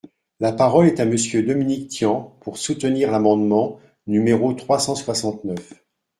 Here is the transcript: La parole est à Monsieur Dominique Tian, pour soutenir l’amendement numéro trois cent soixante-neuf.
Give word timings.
La 0.39 0.51
parole 0.51 0.87
est 0.87 0.99
à 0.99 1.05
Monsieur 1.05 1.43
Dominique 1.43 1.87
Tian, 1.91 2.35
pour 2.41 2.57
soutenir 2.57 3.11
l’amendement 3.11 3.79
numéro 4.07 4.51
trois 4.53 4.79
cent 4.79 4.95
soixante-neuf. 4.95 5.73